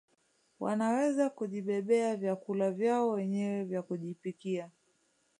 Wanaweza 0.59 1.29
kujibebea 1.29 2.15
vyakula 2.15 2.71
vyao 2.71 3.09
wenyewe 3.09 3.63
vya 3.63 3.81
kujipikia 3.81 4.69